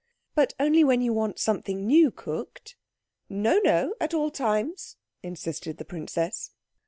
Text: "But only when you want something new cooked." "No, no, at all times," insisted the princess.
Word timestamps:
"But 0.33 0.55
only 0.59 0.83
when 0.83 1.01
you 1.01 1.13
want 1.13 1.37
something 1.37 1.85
new 1.85 2.09
cooked." 2.09 2.75
"No, 3.29 3.59
no, 3.63 3.93
at 4.01 4.15
all 4.15 4.31
times," 4.31 4.97
insisted 5.21 5.77
the 5.77 5.85
princess. 5.85 6.49